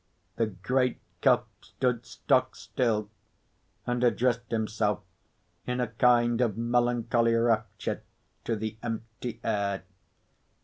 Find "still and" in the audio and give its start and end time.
2.55-4.03